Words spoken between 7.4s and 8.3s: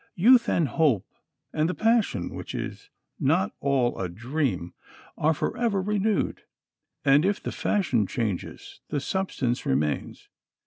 fashion